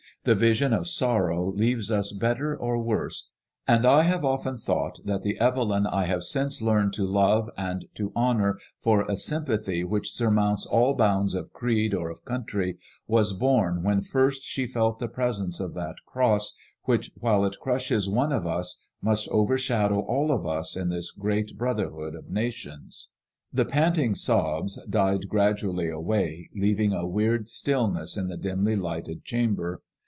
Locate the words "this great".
20.89-21.57